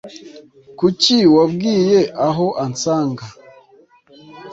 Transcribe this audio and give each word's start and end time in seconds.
Kuki 0.79 1.17
wabwiye 1.35 1.99
aho 2.27 2.47
ansanga? 2.65 3.25